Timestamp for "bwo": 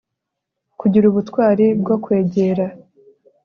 1.81-1.95